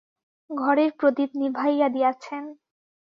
ঘরের 0.49 0.91
প্রদীপ 0.91 1.29
নিভাইয়া 1.35 1.87
দিয়াছেন। 1.89 2.43